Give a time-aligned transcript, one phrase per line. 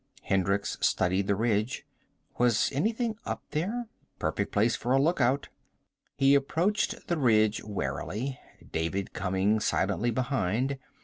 [0.23, 1.85] Hendricks studied the ridge.
[2.39, 3.85] Was anything up there?
[4.17, 5.49] Perfect place for a lookout.
[6.17, 8.39] He approached the ridge warily,
[8.71, 10.79] David coming silently behind.